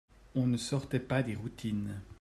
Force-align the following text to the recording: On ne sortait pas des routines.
On 0.33 0.47
ne 0.47 0.57
sortait 0.57 0.99
pas 0.99 1.21
des 1.21 1.35
routines. 1.35 2.01